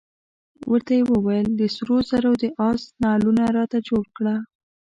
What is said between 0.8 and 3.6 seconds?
یې وویل د سرو زرو د آس نعلونه